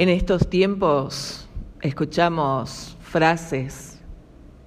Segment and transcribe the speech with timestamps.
[0.00, 1.46] En estos tiempos
[1.82, 4.00] escuchamos frases,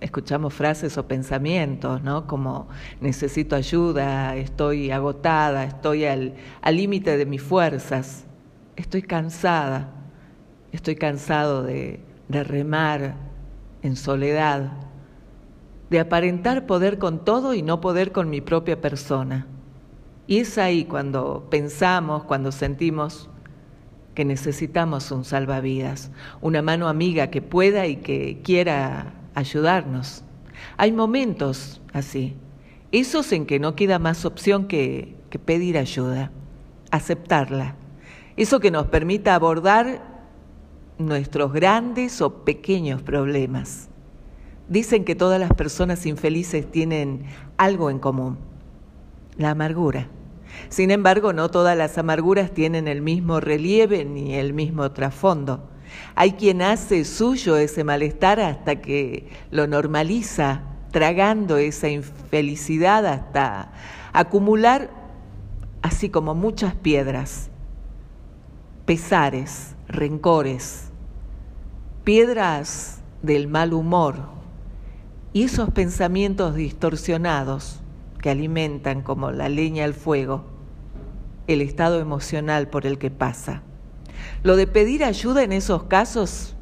[0.00, 2.26] escuchamos frases o pensamientos, ¿no?
[2.26, 2.66] Como
[3.00, 6.34] necesito ayuda, estoy agotada, estoy al
[6.72, 8.24] límite de mis fuerzas,
[8.74, 9.92] estoy cansada,
[10.72, 13.14] estoy cansado de, remar
[13.82, 14.72] en soledad,
[15.90, 19.46] de aparentar poder con todo y no poder con mi propia persona.
[20.26, 23.30] Y es ahí cuando pensamos, cuando sentimos,
[24.14, 30.24] que necesitamos un salvavidas, una mano amiga que pueda y que quiera ayudarnos.
[30.76, 32.36] Hay momentos así,
[32.92, 36.30] esos en que no queda más opción que, que pedir ayuda,
[36.90, 37.76] aceptarla,
[38.36, 40.02] eso que nos permita abordar
[40.98, 43.88] nuestros grandes o pequeños problemas.
[44.68, 47.24] Dicen que todas las personas infelices tienen
[47.56, 48.38] algo en común,
[49.36, 50.08] la amargura.
[50.68, 55.68] Sin embargo, no todas las amarguras tienen el mismo relieve ni el mismo trasfondo.
[56.14, 63.72] Hay quien hace suyo ese malestar hasta que lo normaliza, tragando esa infelicidad hasta
[64.12, 64.90] acumular,
[65.82, 67.50] así como muchas piedras,
[68.86, 70.90] pesares, rencores,
[72.04, 74.16] piedras del mal humor
[75.32, 77.80] y esos pensamientos distorsionados
[78.20, 80.44] que alimentan como la leña al fuego
[81.46, 83.62] el estado emocional por el que pasa.
[84.42, 86.56] Lo de pedir ayuda en esos casos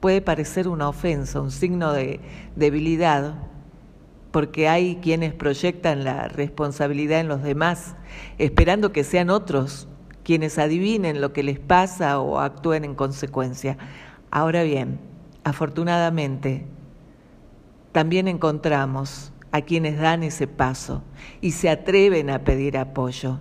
[0.00, 2.20] puede parecer una ofensa, un signo de
[2.54, 3.34] debilidad,
[4.30, 7.96] porque hay quienes proyectan la responsabilidad en los demás,
[8.38, 9.88] esperando que sean otros
[10.22, 13.78] quienes adivinen lo que les pasa o actúen en consecuencia.
[14.30, 14.98] Ahora bien,
[15.44, 16.66] afortunadamente,
[17.92, 21.02] también encontramos a quienes dan ese paso
[21.40, 23.40] y se atreven a pedir apoyo.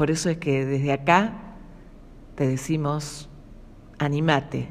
[0.00, 1.34] Por eso es que desde acá
[2.34, 3.28] te decimos,
[3.98, 4.70] animate,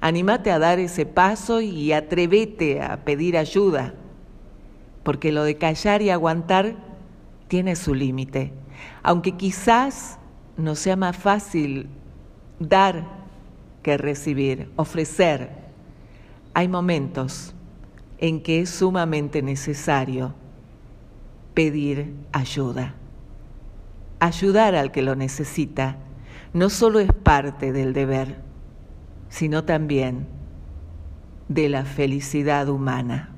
[0.00, 3.94] animate a dar ese paso y atrévete a pedir ayuda,
[5.04, 6.74] porque lo de callar y aguantar
[7.46, 8.52] tiene su límite,
[9.04, 10.18] aunque quizás
[10.56, 11.86] no sea más fácil
[12.58, 13.06] dar
[13.84, 15.50] que recibir, ofrecer.
[16.52, 17.54] Hay momentos
[18.18, 20.34] en que es sumamente necesario
[21.54, 22.96] pedir ayuda.
[24.24, 25.98] Ayudar al que lo necesita
[26.54, 28.36] no solo es parte del deber,
[29.28, 30.26] sino también
[31.48, 33.33] de la felicidad humana.